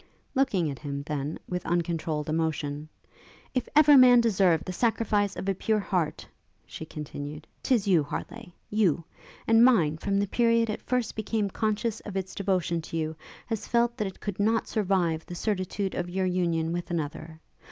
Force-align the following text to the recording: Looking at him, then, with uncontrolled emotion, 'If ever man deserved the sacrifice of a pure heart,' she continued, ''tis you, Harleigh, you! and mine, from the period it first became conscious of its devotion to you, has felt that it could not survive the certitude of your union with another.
Looking 0.33 0.67
at 0.71 0.79
him, 0.79 1.03
then, 1.05 1.37
with 1.47 1.63
uncontrolled 1.63 2.27
emotion, 2.27 2.89
'If 3.53 3.69
ever 3.75 3.95
man 3.99 4.19
deserved 4.19 4.65
the 4.65 4.73
sacrifice 4.73 5.35
of 5.35 5.47
a 5.47 5.53
pure 5.53 5.77
heart,' 5.77 6.25
she 6.65 6.85
continued, 6.87 7.45
''tis 7.63 7.85
you, 7.87 8.01
Harleigh, 8.01 8.51
you! 8.71 9.03
and 9.45 9.63
mine, 9.63 9.99
from 9.99 10.17
the 10.17 10.25
period 10.25 10.71
it 10.71 10.81
first 10.81 11.15
became 11.15 11.51
conscious 11.51 11.99
of 11.99 12.17
its 12.17 12.33
devotion 12.33 12.81
to 12.81 12.97
you, 12.97 13.15
has 13.45 13.67
felt 13.67 13.95
that 13.97 14.07
it 14.07 14.19
could 14.19 14.39
not 14.39 14.67
survive 14.67 15.23
the 15.27 15.35
certitude 15.35 15.93
of 15.93 16.09
your 16.09 16.25
union 16.25 16.73
with 16.73 16.89
another. 16.89 17.39